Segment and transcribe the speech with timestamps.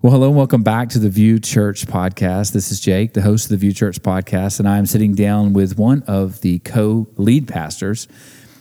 [0.00, 2.52] Well, hello and welcome back to the Vue Church podcast.
[2.52, 5.54] This is Jake, the host of the Vue Church podcast, and I am sitting down
[5.54, 8.06] with one of the co lead pastors,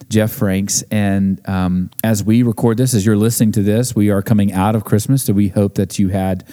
[0.10, 0.82] Jeff Franks.
[0.90, 4.76] And um, as we record this, as you're listening to this, we are coming out
[4.76, 5.26] of Christmas.
[5.26, 6.44] So we hope that you had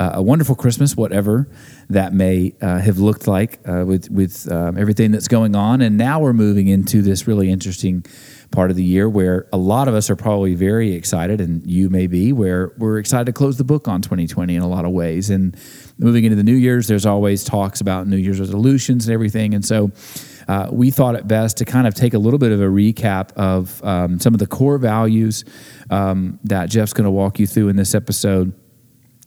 [0.00, 1.46] uh, a wonderful Christmas, whatever
[1.90, 5.82] that may uh, have looked like uh, with, with um, everything that's going on.
[5.82, 8.06] And now we're moving into this really interesting
[8.50, 11.90] part of the year where a lot of us are probably very excited, and you
[11.90, 14.90] may be, where we're excited to close the book on 2020 in a lot of
[14.90, 15.28] ways.
[15.28, 15.54] And
[15.98, 19.52] moving into the New Year's, there's always talks about New Year's resolutions and everything.
[19.52, 19.92] And so
[20.48, 23.32] uh, we thought it best to kind of take a little bit of a recap
[23.34, 25.44] of um, some of the core values
[25.90, 28.54] um, that Jeff's going to walk you through in this episode.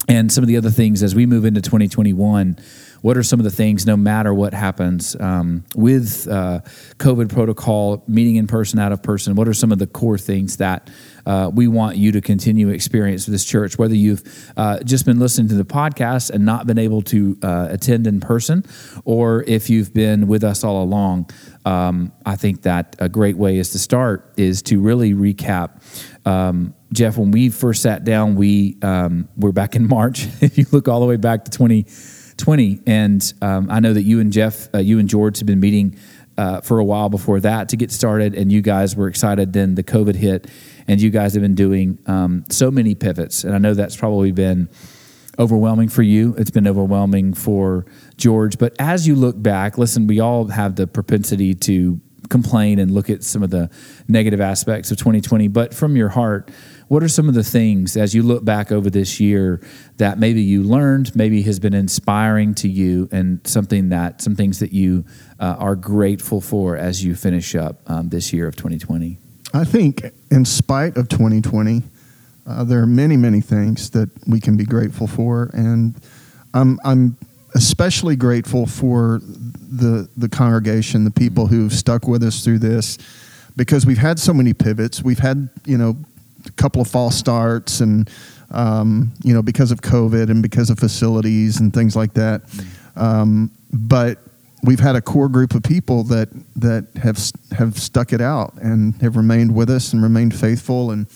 [0.07, 2.57] And some of the other things as we move into 2021
[3.03, 6.61] what are some of the things, no matter what happens um, with uh,
[6.99, 9.35] COVID protocol, meeting in person, out of person?
[9.35, 10.89] What are some of the core things that
[11.25, 13.77] uh, we want you to continue experience with this church?
[13.77, 14.23] Whether you've
[14.55, 18.21] uh, just been listening to the podcast and not been able to uh, attend in
[18.21, 18.63] person,
[19.03, 21.29] or if you've been with us all along,
[21.65, 25.81] um, I think that a great way is to start is to really recap.
[26.25, 30.27] Um, Jeff, when we first sat down, we um, were back in March.
[30.41, 32.81] if you look all the way back to 20- 20.
[32.85, 35.97] And um, I know that you and Jeff, uh, you and George have been meeting
[36.37, 39.53] uh, for a while before that to get started, and you guys were excited.
[39.53, 40.49] Then the COVID hit,
[40.87, 43.43] and you guys have been doing um, so many pivots.
[43.43, 44.69] And I know that's probably been
[45.37, 46.35] overwhelming for you.
[46.37, 47.85] It's been overwhelming for
[48.17, 48.57] George.
[48.57, 51.99] But as you look back, listen, we all have the propensity to
[52.33, 53.69] complain and look at some of the
[54.07, 55.47] negative aspects of 2020.
[55.49, 56.49] But from your heart,
[56.87, 59.61] what are some of the things as you look back over this year
[59.97, 64.59] that maybe you learned, maybe has been inspiring to you, and something that some things
[64.59, 65.05] that you
[65.39, 69.19] uh, are grateful for as you finish up um, this year of 2020?
[69.53, 71.83] I think, in spite of 2020,
[72.47, 75.95] uh, there are many, many things that we can be grateful for, and
[76.53, 77.15] I'm, I'm
[77.55, 82.97] especially grateful for the the congregation, the people who've stuck with us through this,
[83.55, 85.03] because we've had so many pivots.
[85.03, 85.97] We've had you know
[86.45, 88.09] a couple of false starts and
[88.51, 92.41] um, you know because of COVID and because of facilities and things like that.
[92.95, 94.19] Um, but
[94.63, 97.19] we've had a core group of people that that have
[97.57, 101.07] have stuck it out and have remained with us and remained faithful and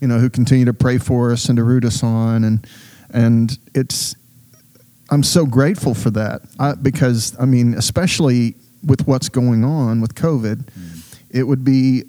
[0.00, 2.66] you know who continue to pray for us and to root us on and
[3.10, 4.16] and it's
[5.12, 10.14] I'm so grateful for that I, because I mean especially with what's going on with
[10.14, 11.20] COVID, mm.
[11.30, 12.04] it would be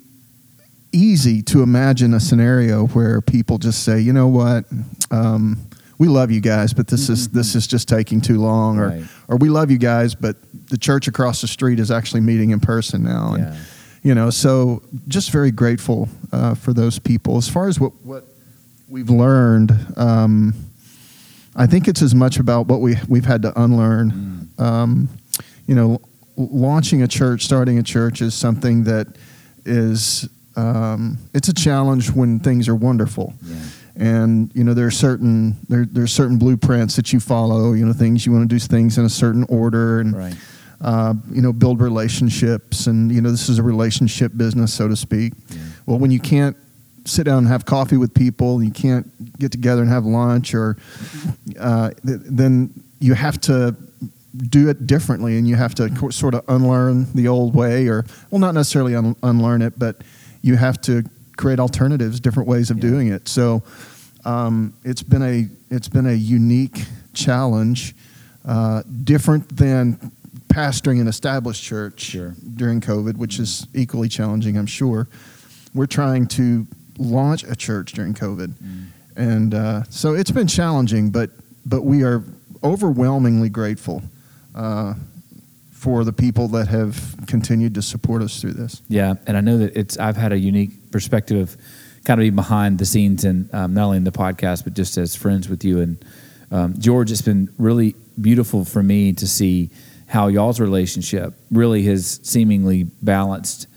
[0.94, 4.66] easy to imagine a scenario where people just say, you know what,
[5.12, 5.58] um,
[5.98, 9.04] we love you guys, but this is this is just taking too long, or right.
[9.28, 10.38] or we love you guys, but
[10.70, 13.60] the church across the street is actually meeting in person now, and yeah.
[14.02, 17.38] you know, so just very grateful uh, for those people.
[17.38, 18.26] As far as what what
[18.90, 20.54] we've learned, um,
[21.56, 24.50] I think it's as much about what we we've had to unlearn.
[24.58, 24.64] Mm.
[24.64, 25.10] Um,
[25.68, 26.02] you know,
[26.36, 29.08] launching a church, starting a church is something that
[29.66, 33.34] is um, it's a challenge when things are wonderful.
[33.44, 33.56] Yeah.
[33.96, 37.74] And you know there are certain there there's certain blueprints that you follow.
[37.74, 40.36] You know things you want to do things in a certain order and right.
[40.82, 44.96] uh, you know build relationships and you know this is a relationship business so to
[44.96, 45.34] speak.
[45.50, 45.58] Yeah.
[45.86, 46.58] Well, when you can't
[47.06, 50.54] sit down and have coffee with people, and you can't get together and have lunch,
[50.54, 50.78] or
[51.60, 53.76] uh, th- then you have to
[54.36, 58.04] do it differently and you have to co- sort of unlearn the old way or
[58.32, 60.02] well not necessarily un- unlearn it but
[60.42, 61.04] you have to
[61.38, 62.90] create alternatives, different ways of yeah.
[62.90, 63.28] doing it.
[63.28, 63.64] So
[64.26, 67.96] um, it's been a it's been a unique challenge,
[68.46, 70.12] uh, different than
[70.48, 72.36] pastoring an established church sure.
[72.56, 75.08] during COVID, which is equally challenging, I'm sure.
[75.74, 76.68] We're trying to
[76.98, 78.86] launch a church during COVID, mm.
[79.16, 81.32] and uh, so it's been challenging, but
[81.66, 82.24] but we are
[82.64, 84.02] overwhelmingly grateful.
[84.56, 84.94] Uh,
[85.72, 88.82] for the people that have continued to support us through this.
[88.88, 91.58] Yeah, and I know that it's I've had a unique perspective of
[92.06, 94.98] kind of be behind the scenes and um, not only in the podcast but just
[94.98, 96.06] as friends with you and
[96.52, 97.12] um, George.
[97.12, 99.72] It's been really beautiful for me to see
[100.08, 103.68] how y'all's relationship really has seemingly balanced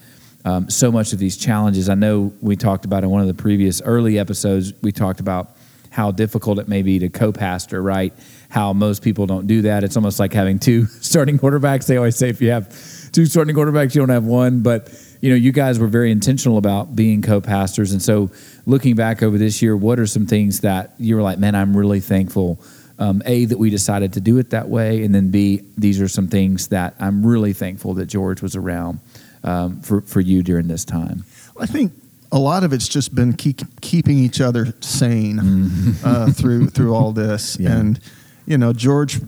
[0.47, 1.91] um, so much of these challenges.
[1.91, 4.73] I know we talked about in one of the previous early episodes.
[4.83, 5.51] We talked about
[5.91, 8.15] how difficult it may be to co-pastor, right?
[8.57, 9.85] how most people don't do that.
[9.85, 11.87] It's almost like having two starting quarterbacks.
[11.87, 12.71] They always say if you have
[13.13, 14.63] two starting quarterbacks, you don't have one.
[14.63, 18.31] But you know, you guys were very intentional about being co-pastors, and so
[18.67, 21.77] looking back over this year, what are some things that you were like, man, I'm
[21.77, 22.61] really thankful.
[22.99, 26.09] Um, a that we decided to do it that way, and then B these are
[26.09, 29.01] some things that I'm really thankful that George was around
[29.47, 31.25] um, for for you during this time.
[31.59, 31.93] I think
[32.33, 35.39] a lot of it's just been keep, keeping each other sane
[36.05, 37.57] uh, through through all this.
[37.67, 37.79] Yeah.
[37.79, 38.01] And
[38.47, 39.21] you know, George,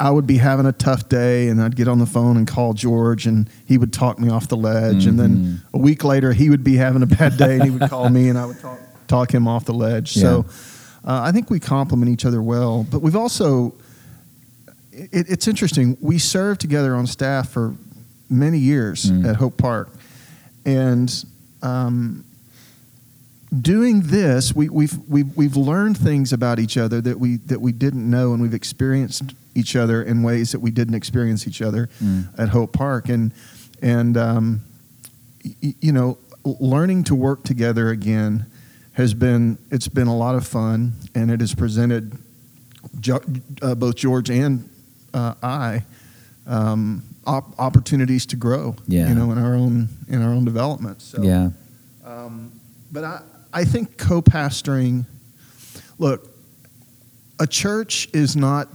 [0.00, 2.72] I would be having a tough day, and I'd get on the phone and call
[2.72, 5.06] George, and he would talk me off the ledge.
[5.06, 7.88] And then a week later, he would be having a bad day, and he would
[7.88, 10.14] call me, and I would talk talk him off the ledge.
[10.14, 10.46] So
[11.04, 12.84] uh, I think we complement each other well.
[12.90, 13.74] But we've also
[14.92, 15.96] it, it's interesting.
[16.00, 17.74] We served together on staff for
[18.34, 19.24] many years Mm.
[19.26, 19.88] at Hope Park,
[20.66, 21.24] and
[21.62, 22.24] um,
[23.62, 27.72] doing this, we, we've we've we've learned things about each other that we that we
[27.72, 29.22] didn't know, and we've experienced
[29.54, 32.26] each other in ways that we didn't experience each other Mm.
[32.38, 33.32] at Hope Park, and
[33.82, 34.60] and um,
[35.44, 38.46] y- you know, learning to work together again
[38.94, 42.12] has been it's been a lot of fun, and it has presented
[43.00, 43.22] jo-
[43.62, 44.68] uh, both George and
[45.12, 45.84] uh, I
[46.46, 48.76] um, op- opportunities to grow.
[48.86, 49.08] Yeah.
[49.08, 51.02] you know, in our own in our own development.
[51.02, 51.50] So, yeah.
[52.04, 52.52] um,
[52.92, 55.06] but I I think co-pastoring.
[55.98, 56.28] Look,
[57.38, 58.68] a church is not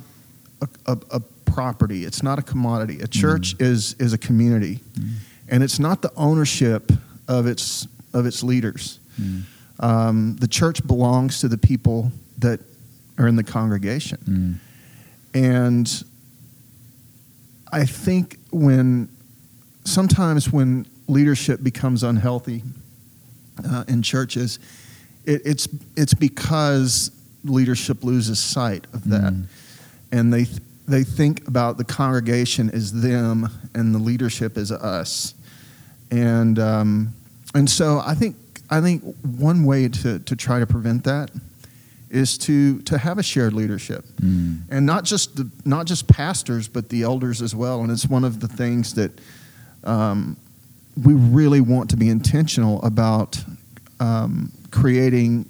[0.61, 2.05] a, a, a property.
[2.05, 3.01] It's not a commodity.
[3.01, 4.79] A church is is a community,
[5.49, 6.91] and it's not the ownership
[7.27, 8.99] of its of its leaders.
[9.19, 9.43] Mm.
[9.79, 12.59] Um, the church belongs to the people that
[13.17, 14.59] are in the congregation.
[15.33, 15.41] Mm.
[15.41, 16.03] And
[17.71, 19.09] I think when
[19.85, 22.63] sometimes when leadership becomes unhealthy
[23.67, 24.59] uh, in churches,
[25.25, 27.11] it, it's it's because
[27.43, 29.45] leadership loses sight of that, Mm.
[30.11, 30.45] and they
[30.87, 35.33] they think about the congregation as them and the leadership as us,
[36.11, 37.13] and um,
[37.53, 38.35] and so I think
[38.69, 41.31] I think one way to to try to prevent that
[42.09, 44.61] is to to have a shared leadership Mm.
[44.69, 47.81] and not just the, not just pastors, but the elders as well.
[47.83, 49.11] And it's one of the things that
[49.83, 50.35] um,
[51.03, 53.41] we really want to be intentional about
[53.99, 55.45] um, creating,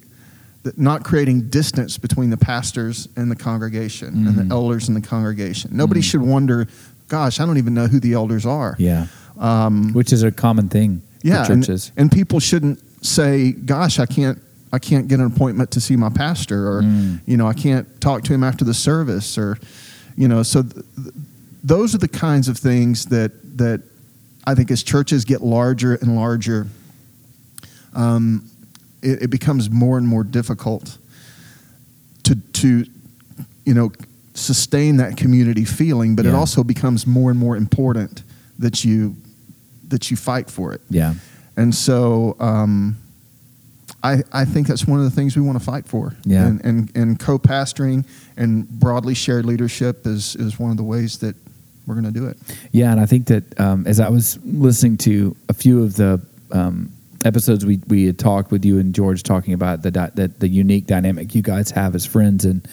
[0.64, 4.48] that not creating distance between the pastors and the congregation and Mhm.
[4.50, 5.72] the elders and the congregation.
[5.74, 6.04] Nobody Mhm.
[6.04, 6.68] should wonder,
[7.08, 8.76] gosh, I don't even know who the elders are.
[8.80, 9.08] Yeah.
[9.38, 11.92] Um, Which is a common thing yeah, for and- churches.
[11.96, 14.40] And, people shouldn't say, "Gosh, I can't,
[14.72, 17.22] I can't get an appointment to see my pastor," or Mm.
[17.26, 19.58] you know, I can't talk to him after the service, or
[20.16, 20.44] you know.
[20.44, 21.14] So th- th-
[21.64, 23.82] those are the kinds of things that that
[24.46, 26.68] I think as churches get larger and larger,
[27.94, 28.46] um,
[29.02, 30.98] it, it becomes more and more difficult
[32.24, 32.86] to to
[33.66, 33.92] you know
[34.34, 38.24] sustain that community feeling, but it also becomes more and more important
[38.60, 39.16] that you
[39.90, 40.82] that you fight for it.
[40.90, 41.16] yeah.
[41.58, 42.96] And so um,
[44.04, 46.16] I, I think that's one of the things we want to fight for.
[46.24, 46.46] Yeah.
[46.46, 48.08] And, and, and co pastoring
[48.38, 51.36] and broadly shared leadership is, is one of the ways that
[51.86, 52.38] we're going to do it.
[52.72, 56.22] Yeah, and I think that um, as I was listening to a few of the
[56.52, 56.92] um,
[57.26, 60.48] episodes we, we had talked with you and George talking about the, di- the the
[60.48, 62.68] unique dynamic you guys have as friends and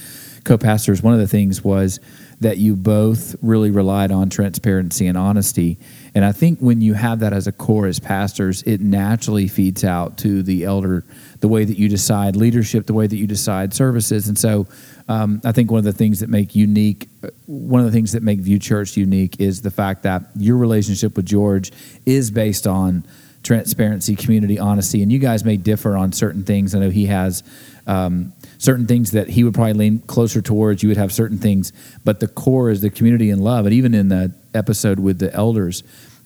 [0.45, 1.99] co-pastors, one of the things was
[2.41, 5.79] that you both really relied on transparency and honesty.
[6.15, 9.85] And I think when you have that as a core as pastors, it naturally feeds
[9.85, 11.05] out to the elder,
[11.41, 14.29] the way that you decide leadership, the way that you decide services.
[14.29, 14.67] And so
[15.09, 18.13] um, I think one of the things that make unique, uh, one of the things
[18.13, 21.73] that make Vue Church unique is the fact that your relationship with George
[22.05, 23.07] is based on
[23.43, 26.75] transparency, community, honesty, and you guys may differ on certain things.
[26.75, 27.45] I know he has
[27.87, 30.83] um, certain things that he would probably lean closer towards.
[30.83, 31.73] You would have certain things,
[32.05, 33.67] but the core is the community and love.
[33.67, 35.83] And even in the episode with the elders,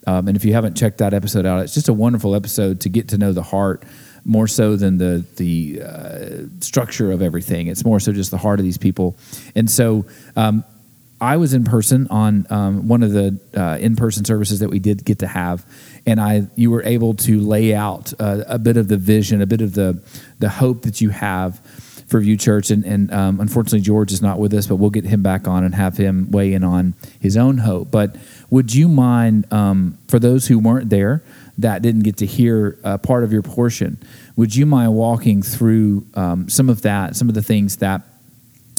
[0.06, 2.88] um, and if you haven't checked that episode out, it's just a wonderful episode to
[2.88, 3.84] get to know the heart
[4.25, 7.66] more so than the the uh, structure of everything.
[7.66, 9.16] It's more so just the heart of these people.
[9.54, 10.06] And so
[10.37, 10.64] um,
[11.20, 15.04] I was in person on um, one of the uh, in-person services that we did
[15.04, 15.66] get to have,
[16.06, 19.46] and I you were able to lay out uh, a bit of the vision, a
[19.46, 20.02] bit of the
[20.38, 21.60] the hope that you have
[22.10, 22.70] for Vue Church.
[22.70, 25.64] And, and um, unfortunately, George is not with us, but we'll get him back on
[25.64, 27.90] and have him weigh in on his own hope.
[27.90, 28.16] But
[28.50, 31.22] would you mind, um, for those who weren't there,
[31.58, 33.98] that didn't get to hear uh, part of your portion,
[34.36, 38.02] would you mind walking through um, some of that, some of the things that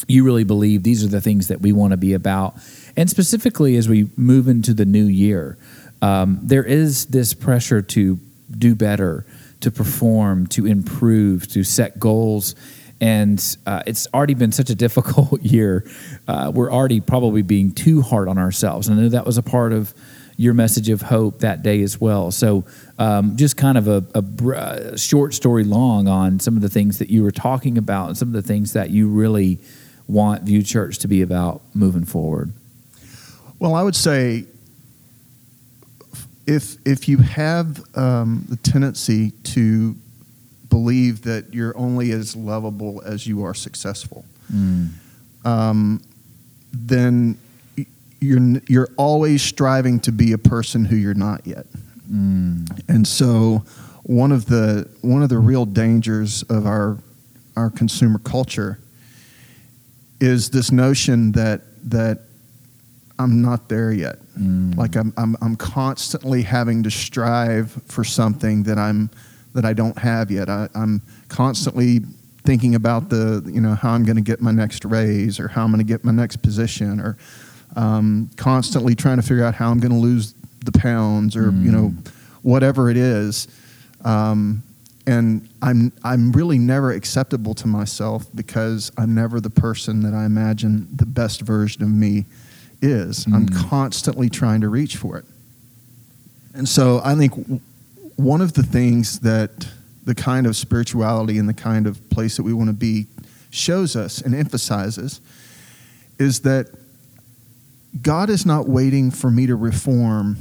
[0.08, 2.56] you really believe these are the things that we want to be about.
[2.98, 5.58] And specifically, as we move into the new year,
[6.02, 8.20] um, there is this pressure to
[8.50, 9.26] do better,
[9.62, 12.56] to perform, to improve, to set goals.
[13.02, 15.90] And uh, it's already been such a difficult year.
[16.28, 18.88] Uh, we're already probably being too hard on ourselves.
[18.88, 19.94] And I know that was a part of
[20.38, 22.32] your message of hope that day as well.
[22.32, 22.64] So,
[22.98, 27.00] um, just kind of a, a uh, short story long on some of the things
[27.00, 29.60] that you were talking about and some of the things that you really
[30.08, 32.54] want Vue Church to be about moving forward.
[33.60, 34.46] Well, I would say
[36.48, 39.96] if if you have um, the tendency to
[40.72, 44.90] believe that you're only as lovable as you are successful, Mm.
[45.46, 46.02] um,
[46.74, 47.38] then
[48.20, 51.66] you're you're always striving to be a person who you're not yet.
[52.12, 52.70] Mm.
[52.88, 53.64] And so
[54.04, 56.98] one of the one of the real dangers of our
[57.56, 58.80] our consumer culture
[60.20, 62.20] is this notion that that
[63.20, 64.18] I'm not there yet.
[64.40, 64.76] Mm.
[64.78, 69.10] Like I'm, I'm I'm constantly having to strive for something that I'm
[69.54, 70.50] that I don't have yet.
[70.50, 72.02] I, I'm constantly
[72.44, 75.64] thinking about the you know how I'm going to get my next raise or how
[75.64, 77.18] I'm going to get my next position or
[77.76, 80.34] um, constantly trying to figure out how I'm going to lose
[80.66, 81.94] the pounds or you know
[82.42, 83.48] whatever it is.
[84.04, 84.64] Um,
[85.08, 90.26] and I'm I'm really never acceptable to myself because I'm never the person that I
[90.26, 92.26] imagine the best version of me
[92.82, 93.26] is.
[93.28, 93.70] I'm Mm.
[93.70, 95.26] constantly trying to reach for it.
[96.54, 97.34] And so I think
[98.24, 99.68] one of the things that
[100.04, 103.08] the kind of spirituality and the kind of place that we want to be
[103.50, 105.22] shows us and emphasizes
[106.18, 106.68] is that
[108.02, 110.38] God is not waiting for me to reform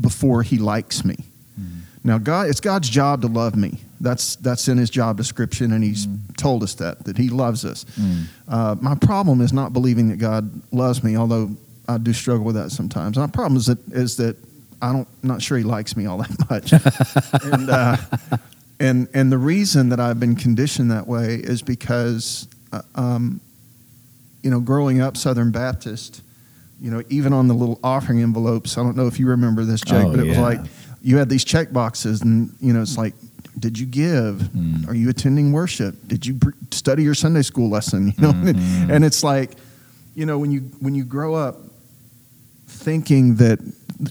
[0.00, 1.16] before he likes me.
[2.06, 3.80] Now, God, it's God's job to love me.
[4.00, 6.06] That's that's in His job description, and He's
[6.36, 7.84] told us that that He loves us.
[7.84, 8.24] Mm.
[8.46, 11.50] Uh, my problem is not believing that God loves me, although
[11.88, 13.18] I do struggle with that sometimes.
[13.18, 14.36] My problem is that is that
[14.82, 16.72] I don't not sure He likes me all that much,
[17.44, 17.96] and uh,
[18.78, 23.40] and and the reason that I've been conditioned that way is because, uh, um,
[24.42, 26.22] you know, growing up Southern Baptist,
[26.80, 28.76] you know, even on the little offering envelopes.
[28.76, 30.60] I don't know if you remember this, Jake, Oh, but it was like
[31.02, 33.14] you had these check boxes, and you know, it's like,
[33.58, 34.36] did you give?
[34.54, 34.86] Mm.
[34.88, 35.94] Are you attending worship?
[36.06, 38.08] Did you br- study your Sunday school lesson?
[38.18, 38.90] You know, Mhm.
[38.90, 39.52] and it's like,
[40.14, 41.56] you know, when you when you grow up
[42.66, 43.58] thinking that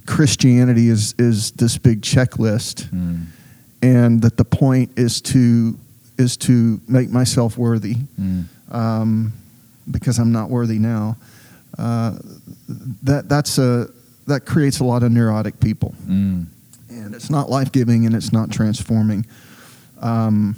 [0.05, 3.25] Christianity is is this big checklist, Mm.
[3.81, 5.77] and that the point is to
[6.17, 8.45] is to make myself worthy Mm.
[8.71, 9.33] um,
[9.89, 11.17] because I'm not worthy now.
[11.77, 12.17] Uh,
[13.03, 13.87] that that's a
[14.27, 16.45] that creates a lot of neurotic people, Mm.
[16.89, 19.25] and it's not life giving and it's not transforming.
[20.01, 20.55] Um,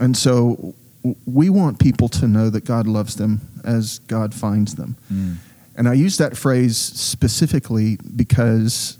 [0.00, 4.74] and so w- we want people to know that God loves them as God finds
[4.76, 4.96] them.
[5.78, 8.98] And I use that phrase specifically because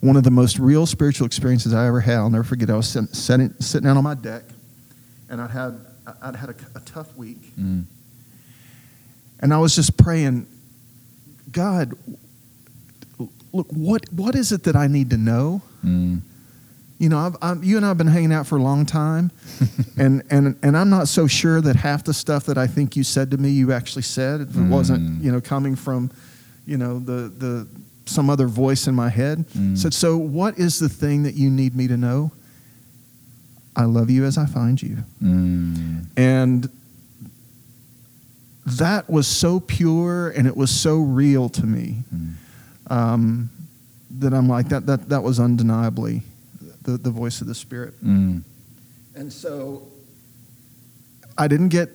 [0.00, 2.86] one of the most real spiritual experiences I ever had, I'll never forget, I was
[2.86, 4.42] sitting, sitting, sitting down on my deck
[5.30, 5.80] and I'd had,
[6.20, 7.56] I'd had a, a tough week.
[7.58, 7.84] Mm.
[9.40, 10.46] And I was just praying,
[11.50, 11.94] God,
[13.50, 15.62] look, what, what is it that I need to know?
[15.82, 16.20] Mm.
[16.98, 19.30] You know, I've, I'm, you and I have been hanging out for a long time,
[19.96, 23.04] and, and, and I'm not so sure that half the stuff that I think you
[23.04, 24.40] said to me, you actually said.
[24.40, 24.68] It Mm.
[24.68, 26.10] wasn't, you know, coming from,
[26.66, 27.68] you know, the, the,
[28.06, 29.44] some other voice in my head.
[29.56, 29.78] Mm.
[29.78, 32.32] Said, so what is the thing that you need me to know?
[33.76, 34.96] I love you as I find you.
[35.22, 36.06] Mm.
[36.16, 36.68] And
[38.66, 42.32] that was so pure and it was so real to me Mm.
[42.90, 43.50] um,
[44.18, 46.22] that I'm like, that, that, that was undeniably
[46.92, 47.94] the, the voice of the Spirit.
[48.04, 48.42] Mm.
[49.14, 49.82] And so
[51.36, 51.90] I didn't get,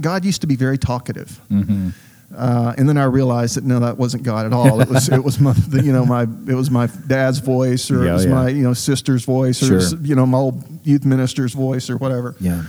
[0.00, 1.40] God used to be very talkative.
[1.50, 1.92] Mhm.
[2.36, 4.80] Uh, and then I realized that no, that wasn't God at all.
[4.80, 8.04] It was it was my the, you know my it was my dad's voice or
[8.04, 8.30] Yeah, it was yeah.
[8.34, 11.90] my you know sister's voice or it was, you know my old youth minister's voice
[11.90, 12.36] or whatever.
[12.38, 12.62] Yeah.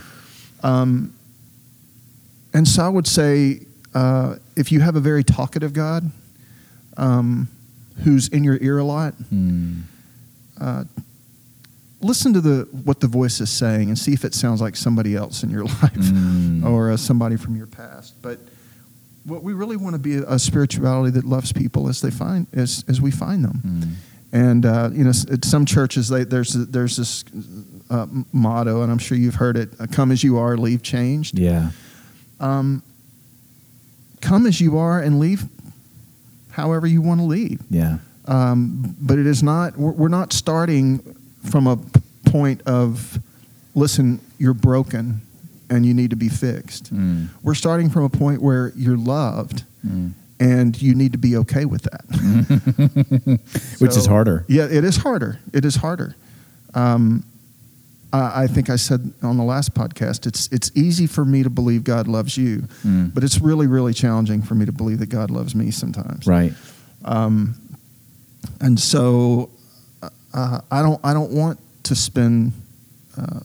[0.64, 1.14] Um,
[2.52, 3.60] and so I would say,
[3.94, 6.10] uh, if you have a very talkative God,
[6.96, 7.46] um,
[8.02, 9.82] who's in your ear a lot, Mm.
[10.62, 10.84] Uh,
[12.00, 15.14] listen to the what the voice is saying and see if it sounds like somebody
[15.16, 16.64] else in your life Mm.
[16.64, 18.14] or uh, somebody from your past.
[18.22, 18.38] But
[19.24, 22.46] what we really want to be a, a spirituality that loves people as they find
[22.52, 23.60] as as we find them.
[23.64, 23.92] Mm.
[24.34, 27.24] And uh, you know, at some churches they, there's there's this
[27.90, 31.38] uh, motto, and I'm sure you've heard it: uh, "Come as you are, leave changed."
[31.38, 31.70] Yeah.
[32.40, 32.82] Um,
[34.20, 35.44] come as you are and leave
[36.52, 37.60] however you want to leave.
[37.70, 37.98] Yeah.
[38.26, 39.76] Um, but it is not.
[39.76, 41.00] We're, not starting
[41.50, 41.76] from a
[42.26, 43.18] point of,
[43.74, 45.20] listen, you're broken,
[45.68, 46.94] and you need to be fixed.
[46.94, 47.28] Mm.
[47.42, 50.12] We're starting from a point where you're loved, Mm.
[50.38, 52.04] and you need to be okay with that.
[53.80, 54.44] Which is harder.
[54.48, 55.40] Yeah, it is harder.
[55.52, 56.14] It is harder.
[56.74, 57.24] Um,
[58.12, 61.50] I, I think I said on the last podcast, it's it's easy for me to
[61.50, 63.12] believe God loves you, Mm.
[63.12, 66.26] but it's really really challenging for me to believe that God loves me sometimes.
[66.26, 66.52] Right.
[67.04, 67.56] Um,
[68.60, 69.50] and so
[70.34, 72.52] uh, I don't I don't want to spend.
[73.16, 73.40] Uh,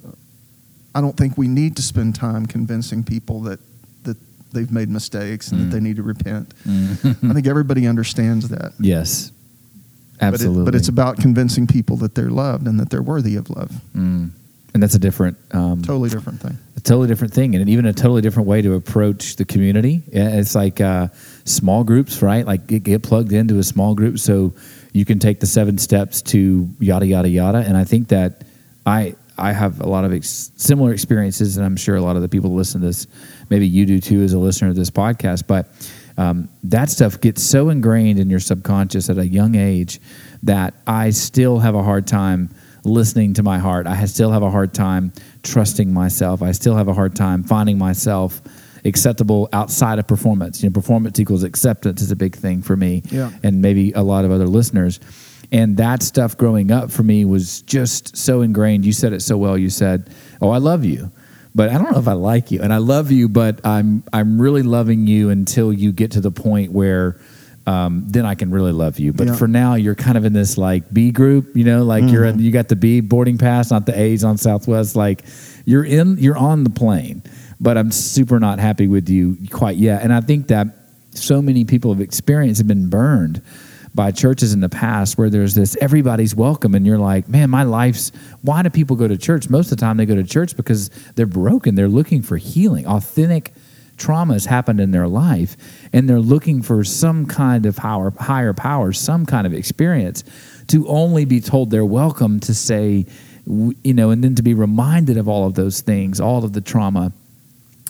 [0.96, 3.60] I don't think we need to spend time convincing people that
[4.04, 4.18] that
[4.54, 5.64] they've made mistakes and Mm.
[5.66, 6.54] that they need to repent.
[6.66, 7.30] Mm.
[7.30, 8.74] I think everybody understands that.
[8.80, 9.32] yes.
[10.20, 10.66] But it- Absolutely.
[10.66, 13.72] But, it's about convincing people that they're loved and that they're worthy of love.
[13.96, 14.32] Mm.
[14.74, 16.58] and that's a different um, totally different thing.
[16.76, 20.54] a totally different thing and even a totally different way to approach the community it's
[20.56, 21.08] like uh,
[21.46, 24.54] small groups right like get, get plugged into a small group so
[24.98, 28.44] you can take the seven steps to yada yada yada and i think that
[28.86, 32.22] i i have a lot of ex- similar experiences and i'm sure a lot of
[32.22, 33.08] the people listen to this
[33.50, 35.68] maybe you do too as a listener of this podcast but
[36.20, 40.00] um, that stuff gets so ingrained in your subconscious at a young age
[40.44, 42.50] that i still have a hard time
[42.88, 43.86] listening to my heart.
[43.86, 45.12] I still have a hard time
[45.44, 46.42] trusting myself.
[46.42, 48.42] I still have a hard time finding myself
[48.86, 50.62] acceptable outside of performance.
[50.64, 53.32] You know, performance equals acceptance is a big thing for me, Yeah.
[53.44, 55.00] and maybe a lot of other listeners.
[55.52, 58.86] And that stuff growing up for me was just so ingrained.
[58.86, 59.58] You said it so well.
[59.58, 60.10] You said,
[60.42, 61.10] "Oh, I love you."
[61.56, 64.40] But I don't know if I like you, and I love you, but I'm I'm
[64.42, 67.18] really loving you until you get to the point where
[67.66, 69.12] um, then I can really love you.
[69.12, 69.34] But Yeah.
[69.36, 72.40] for now, you're kind of in this like B group, you know, like you're in,
[72.40, 74.96] you got the B boarding pass, not the A's on Southwest.
[74.96, 75.26] Like
[75.66, 77.24] you're in, you're on the plane.
[77.60, 80.04] But I'm super not happy with you quite yet.
[80.04, 80.68] And I think that
[81.12, 83.42] so many people have experienced have been burned
[83.96, 87.64] by churches in the past where there's this everybody's welcome and you're like man my
[87.64, 88.12] life's
[88.44, 89.50] why do people go to church?
[89.50, 91.74] Most of the time they go to church because they're broken.
[91.74, 92.86] They're looking for healing.
[92.86, 93.54] Authentic
[93.98, 95.58] trauma has happened in their life
[95.92, 100.24] and they're looking for some kind of higher, higher power, some kind of experience
[100.68, 103.06] to only be told they're welcome to say,
[103.46, 106.62] you know, and then to be reminded of all of those things, all of the
[106.62, 107.12] trauma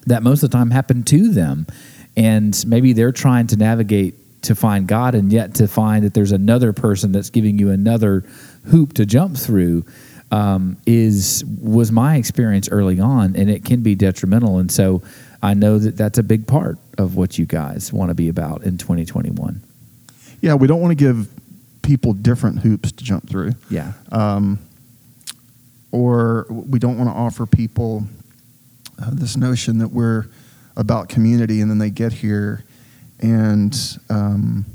[0.07, 1.67] that most of the time happen to them.
[2.15, 6.31] And maybe they're trying to navigate to find God and yet to find that there's
[6.31, 8.23] another person that's giving you another
[8.65, 9.85] hoop to jump through
[10.31, 14.59] um, is was my experience early on, and it can be detrimental.
[14.59, 15.01] And so
[15.41, 18.63] I know that that's a big part of what you guys want to be about
[18.63, 19.61] in 2021.
[20.41, 21.29] Yeah, we don't want to give
[21.81, 23.53] people different hoops to jump through.
[23.69, 24.59] Yeah, um,
[25.91, 28.05] or we don't want to offer people
[29.01, 30.25] uh, this notion that we're
[30.75, 32.63] about community, and then they get here
[33.19, 33.75] and
[34.09, 34.65] um,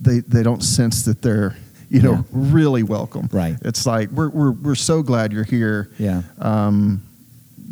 [0.00, 1.56] they they don't sense that they're
[1.88, 2.22] you know Yeah.
[2.32, 3.28] really welcome.
[3.32, 3.56] Right.
[3.62, 5.90] It's like we're we're we're so glad you're here.
[5.98, 7.02] yeah, Um,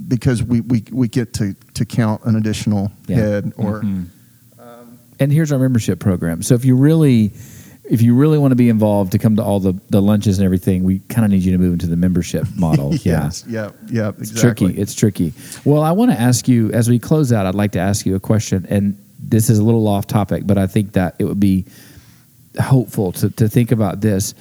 [0.09, 3.17] because we, we, we get to, to count an additional Yeah.
[3.17, 4.07] head or Mhm.
[5.21, 6.43] and here's our membership program.
[6.43, 7.33] So if you really
[7.85, 10.45] if you really want to be involved to come to all the, the lunches and
[10.45, 12.95] everything, we kind of need you to move into the membership model.
[12.97, 13.25] yeah.
[13.25, 14.69] yes, yeah, yeah, It's exactly.
[14.69, 14.81] tricky.
[14.81, 15.33] It's tricky.
[15.65, 17.45] Well, I want to ask you as we close out.
[17.47, 20.59] I'd like to ask you a question, and this is a little off topic, but
[20.59, 21.65] I think that it would be
[22.61, 24.35] hopeful to, to think about this.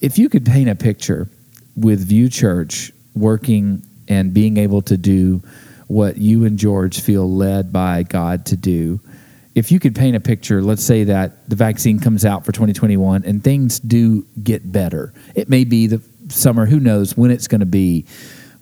[0.00, 1.28] If you could paint a picture
[1.76, 5.42] with Vue Church working and being able to do
[5.86, 9.00] what you and George feel led by God to do,
[9.54, 13.24] if you could paint a picture, let's say that the vaccine comes out for 2021
[13.24, 15.12] and things do get better.
[15.34, 18.06] It may be the summer, who knows when it's going to be.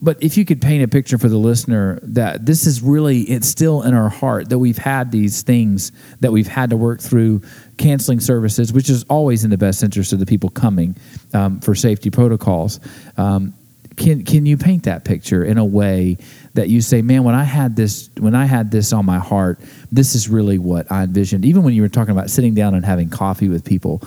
[0.03, 3.47] But if you could paint a picture for the listener that this is really, it's
[3.47, 7.43] still in our heart that we've had these things that we've had to work through,
[7.79, 10.97] canceling services, which is always in the best interest of the people coming
[11.35, 12.81] um, for safety protocols.
[13.17, 13.55] Um,
[13.97, 16.19] can can you paint that picture in a way
[16.55, 19.61] that you say, man, when I had this when I had this on my heart,
[19.91, 21.45] this is really what I envisioned.
[21.45, 24.03] Even when you were talking about sitting down and having coffee with people,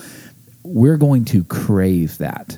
[0.64, 2.58] we're going to crave that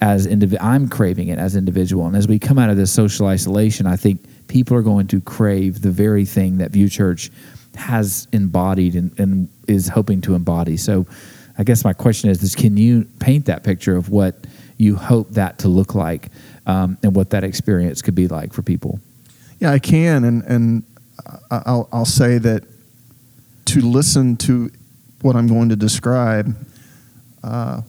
[0.00, 2.06] as indiv- I'm craving it as individual.
[2.06, 5.20] And as we come out of this social isolation, I think people are going to
[5.20, 7.30] crave the very thing that Vue Church
[7.74, 10.76] has embodied and, and is hoping to embody.
[10.76, 11.06] So
[11.58, 14.36] I guess my question is, is can you paint that picture of what
[14.76, 16.28] you hope that to look like
[16.66, 19.00] um, and what that experience could be like for people?
[19.58, 20.82] Yeah, I can, and and
[21.50, 22.64] I'll I'll say that
[23.66, 24.70] to listen to
[25.22, 26.54] what I'm going to describe,
[27.42, 27.80] uh,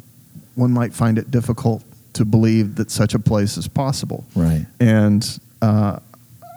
[0.56, 4.25] one might find it difficult to believe that such a place is possible.
[4.34, 4.65] Right.
[4.80, 5.99] And uh,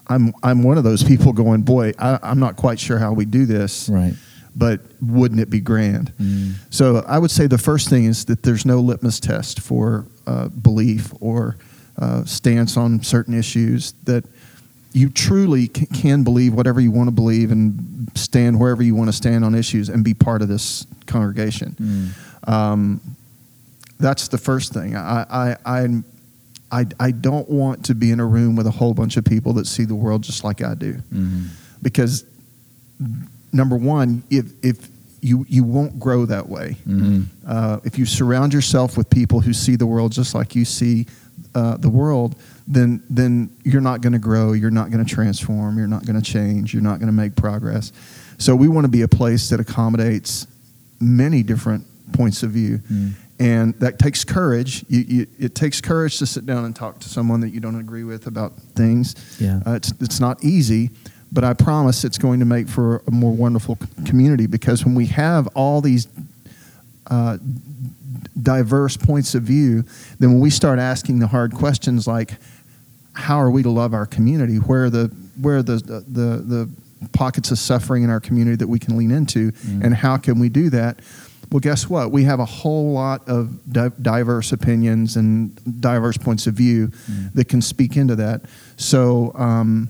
[0.07, 3.25] I'm I'm one of those people going, boy, I, I'm not quite sure how we
[3.25, 4.15] do this, Right.
[4.57, 6.13] But wouldn't it be grand?
[6.21, 6.55] Mm.
[6.71, 10.49] So I would say the first thing is that there's no litmus test for uh,
[10.49, 11.57] belief or
[11.99, 13.93] uh, stance on certain issues.
[14.05, 14.25] That
[14.93, 19.13] you truly can believe whatever you want to believe and stand wherever you want to
[19.13, 21.77] stand on issues and be part of this congregation.
[21.81, 22.49] Mm.
[22.49, 23.01] Um,
[23.99, 24.97] that's the first thing.
[24.97, 26.03] I, I,
[26.73, 29.53] I, I, don't want to be in a room with a whole bunch of people
[29.55, 31.49] that see the world just like I do Mm.
[31.83, 32.25] because
[33.53, 34.89] number one, if if
[35.21, 36.77] you you won't grow that way.
[36.87, 37.27] Mm.
[37.47, 41.07] Uh, if you surround yourself with people who see the world just like you see
[41.55, 42.37] uh, the world,
[42.67, 44.53] then then you're not going to grow.
[44.53, 45.79] You're not going to transform.
[45.79, 46.73] You're not going to change.
[46.73, 47.93] You're not going to make progress.
[48.39, 50.47] So we want to be a place that accommodates
[51.01, 52.79] many different points of view.
[52.91, 53.13] Mm.
[53.41, 54.85] and that takes courage.
[54.89, 57.81] You, you, it takes courage to sit down and talk to someone that you don't
[57.81, 59.15] agree with about things.
[59.41, 59.61] Yeah.
[59.67, 60.91] Uh, it's, it's not easy,
[61.33, 65.07] but I promise it's going to make for a more wonderful community because when we
[65.07, 66.09] have all these
[67.07, 67.39] uh,
[68.41, 69.85] diverse points of view,
[70.19, 72.33] then when we start asking the hard questions like,
[73.13, 74.57] how are we to love our community?
[74.57, 75.07] Where are the
[75.41, 76.69] where are the the, the
[77.13, 79.85] pockets of suffering in our community that we can lean into, Mm.
[79.85, 81.01] and how can we do that?
[81.51, 82.13] Well, guess what?
[82.13, 87.33] We have a whole lot of di- diverse opinions and diverse points of view Mm.
[87.35, 88.43] that can speak into that.
[88.77, 89.89] So, um,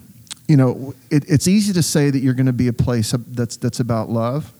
[0.51, 3.55] you know, it, it's easy to say that you're going to be a place that's
[3.57, 4.51] that's about love.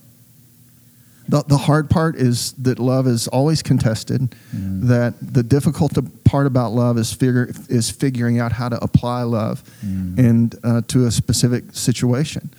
[1.30, 4.21] The, the hard part is that love is always contested.
[4.56, 4.88] Mm.
[4.88, 5.91] That the difficult
[6.23, 10.17] part about love is figure is figuring out how to apply love, Mm.
[10.30, 12.49] and uh, to a specific situation.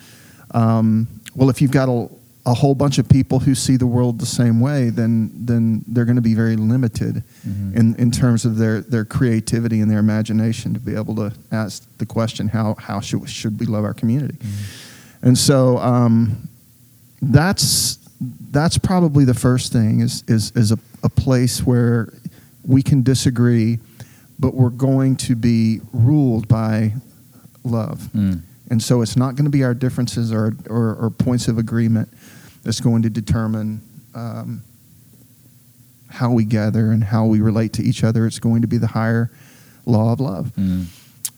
[0.52, 2.08] Um, well, if you've got a,
[2.44, 6.04] a whole bunch of people who see the world the same way, then then they're
[6.04, 7.74] going to be very limited Mhm.
[7.76, 11.84] in, in terms of their, their creativity and their imagination to be able to ask
[11.98, 14.36] the question how how should should we love our community,
[15.22, 16.48] and so um,
[17.20, 17.98] that's
[18.50, 22.12] that's probably the first thing is is is a, a place where
[22.66, 23.78] we can disagree,
[24.38, 26.94] but we're going to be ruled by
[27.64, 28.08] love.
[28.14, 28.40] Mm.
[28.70, 32.08] And so it's not going to be our differences or, or, or points of agreement
[32.62, 33.82] that's going to determine
[34.14, 34.62] um,
[36.08, 38.26] how we gather and how we relate to each other.
[38.26, 39.30] It's going to be the higher
[39.86, 40.52] law of love.
[40.56, 40.86] Mm.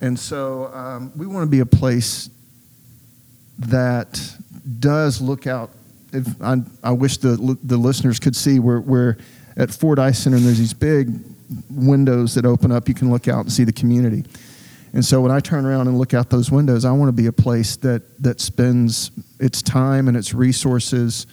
[0.01, 2.29] And so um, we want to be a place
[3.59, 4.21] that
[4.81, 5.71] does look out.
[6.13, 9.17] If I, I wish the the listeners could see where we're
[9.57, 11.13] at Ford Ice Center and there's these big
[11.71, 12.89] windows that open up.
[12.89, 14.25] You can look out and see the community.
[14.95, 17.27] And so when I turn around and look out those windows, I want to be
[17.27, 21.27] a place that that spends its time and its resources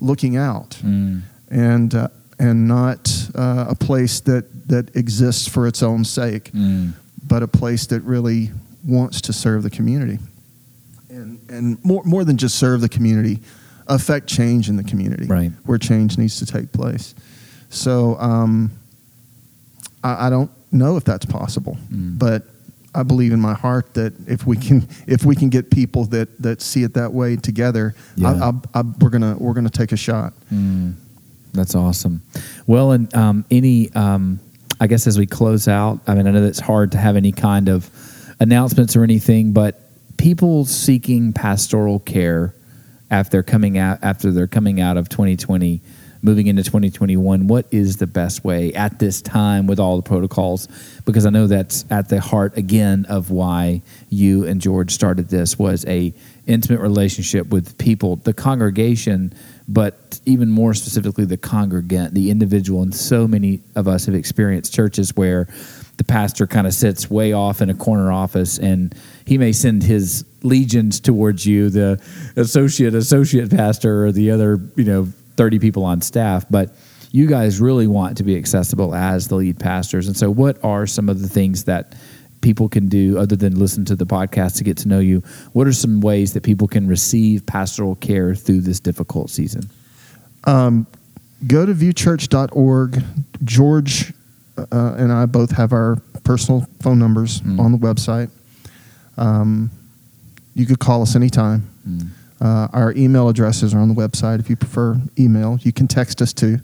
[0.00, 1.22] looking out Mm.
[1.50, 6.92] and uh, and not uh, a place that that exists for its own sake Mm.
[7.26, 8.50] but a place that really
[8.86, 10.18] wants to serve the community.
[11.10, 13.40] And, and more, more than just serve the community,
[13.86, 15.52] affect change in the community Right.
[15.64, 17.14] where change needs to take place.
[17.70, 18.70] So um,
[20.02, 22.18] I, I don't know if that's possible, Mm.
[22.18, 22.42] but
[22.94, 26.40] I believe in my heart that if we can if we can get people that,
[26.42, 28.32] that see it that way together, Yeah.
[28.32, 30.32] I, I, I, we're gonna we're gonna take a shot.
[30.52, 30.94] Mm,
[31.52, 32.22] that's awesome.
[32.66, 34.40] Well, and um, any, um,
[34.80, 37.32] I guess as we close out, I mean, I know that's hard to have any
[37.32, 37.90] kind of
[38.40, 39.80] announcements or anything, but
[40.16, 42.54] people seeking pastoral care
[43.10, 45.80] after they're coming out after they're coming out of 2020,
[46.24, 50.68] moving into 2021, what is the best way at this time with all the protocols?
[51.04, 55.58] Because I know that's at the heart again of why you and George started this
[55.58, 56.14] was a
[56.46, 59.34] intimate relationship with people, the congregation,
[59.68, 62.82] but even more specifically the congregant, the individual.
[62.82, 65.46] And so many of us have experienced churches where
[65.98, 68.94] the pastor kind of sits way off in a corner office and
[69.26, 72.00] he may send his legions towards you, the
[72.36, 76.74] associate associate pastor or the other, you know, 30 people on staff, but
[77.12, 80.06] you guys really want to be accessible as the lead pastors.
[80.08, 81.94] And so what are some of the things that
[82.40, 85.22] people can do other than listen to the podcast to get to know you?
[85.52, 89.70] What are some ways that people can receive pastoral care through this difficult season?
[90.44, 90.86] Um,
[91.46, 93.02] go to vuechurch.org.
[93.44, 94.12] George
[94.58, 97.58] uh, and I both have our personal phone numbers Mm.
[97.60, 98.30] on the website.
[99.16, 99.70] Um,
[100.54, 101.68] you could call us anytime.
[101.88, 102.08] Mm.
[102.44, 105.58] Uh, our email addresses are on the website if you prefer email.
[105.62, 106.58] You can text us too.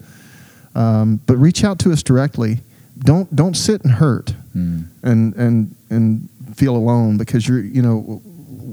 [0.75, 2.61] Um, but reach out to us directly.
[2.99, 4.87] Don't don't sit and hurt Mm.
[5.05, 8.21] and and and feel alone because you're you know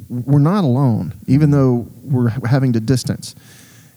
[0.10, 3.36] we're not alone even though we're having to distance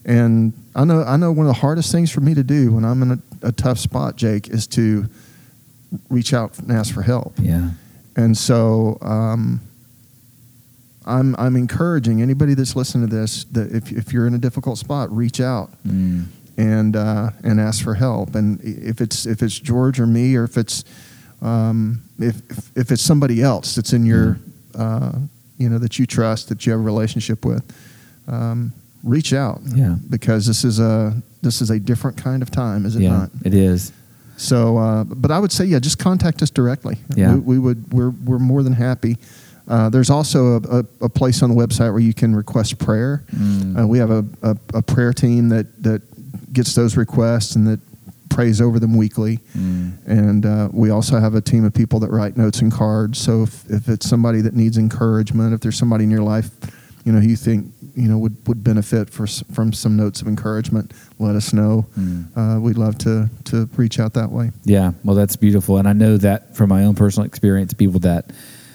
[0.05, 2.85] and i know i know one of the hardest things for me to do when
[2.85, 3.19] i'm in a,
[3.49, 5.07] a tough spot jake is to
[6.11, 7.71] reach out and ask for help Yeah.
[8.15, 9.61] and so um,
[11.19, 14.79] I'm, I'm encouraging anybody that's listening to this that if, if you're in a difficult
[14.79, 16.27] spot reach out Mm.
[16.57, 18.35] and uh, and ask for help.
[18.35, 20.85] And if it's if it's George or me, or if it's
[21.43, 24.39] um, if, if if it's somebody else that's in your
[24.75, 25.13] uh,
[25.59, 27.63] you know that you trust that you have a relationship with,
[28.29, 29.61] um, reach out.
[29.75, 29.97] Yeah.
[30.09, 33.31] because this is a this is a different kind of time, is it yeah, not?
[33.45, 33.93] it is.
[34.37, 36.97] So, uh, but I would say, yeah, just contact us directly.
[37.15, 37.35] Yeah.
[37.35, 37.93] we, we would.
[37.93, 39.17] We're we're more than happy.
[39.71, 43.25] Uh, there's also a, a, a place on the website where you can request prayer.
[43.33, 43.81] Mm.
[43.81, 46.03] Uh, we have a, a, a prayer team that that
[46.53, 47.81] gets those requests and that
[48.29, 49.39] prays over them weekly.
[49.57, 50.07] Mm.
[50.07, 53.19] And uh, we also have a team of people that write notes and cards.
[53.19, 56.51] So if, if it's somebody that needs encouragement, if there's somebody in your life
[57.05, 60.93] you know, you think you know would, would benefit for, from some notes of encouragement,
[61.19, 61.87] let us know.
[61.99, 62.27] Mm.
[62.37, 64.51] Uh, we'd love to to reach out that way.
[64.65, 68.31] Yeah, well, that's beautiful, and I know that from my own personal experience, people that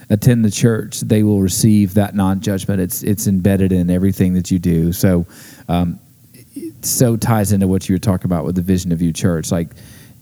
[0.10, 2.82] attend the church, they will receive that non judgment.
[2.82, 4.94] It's it's embedded in everything that you do.
[4.94, 5.26] So,
[5.68, 6.00] um,
[6.34, 9.52] it so ties into what you were talking about with the Vision of You Church,
[9.52, 9.70] like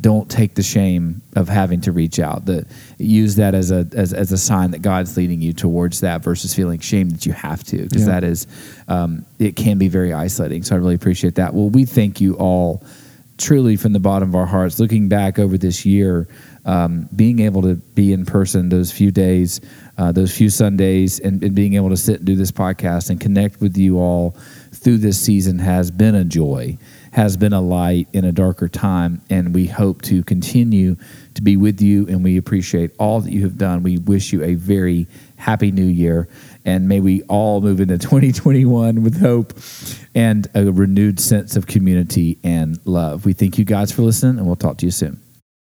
[0.03, 2.45] don't take the shame of having to reach out.
[2.45, 2.67] The,
[2.97, 6.53] use that as a as, as a sign that God's leading you towards that versus
[6.53, 8.19] feeling shame that you have to, because yeah.
[8.19, 8.45] that is
[8.89, 10.61] um, it can be very isolating.
[10.63, 11.53] So I really appreciate that.
[11.53, 12.83] Well, we thank you all
[13.37, 14.77] truly from the bottom of our hearts.
[14.77, 16.27] Looking back over this year,
[16.65, 19.61] um, being able to be in person those few days,
[19.97, 23.19] uh, those few Sundays, and, and being able to sit and do this podcast and
[23.19, 24.31] connect with you all
[24.71, 26.77] through this season has been a joy
[27.13, 30.97] has been a light in a darker time, and we hope to continue
[31.35, 32.07] to be with you.
[32.07, 33.83] And we appreciate all that you have done.
[33.83, 36.27] We wish you a very happy new year,
[36.65, 39.53] and may we all move into 2021 with hope
[40.15, 43.25] and a renewed sense of community and love.
[43.25, 45.22] We thank you guys for listening, and we'll talk to you soon.